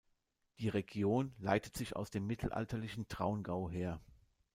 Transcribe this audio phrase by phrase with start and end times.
[0.57, 4.01] Die Region leitet sich aus dem mittelalterlichen Traungau her.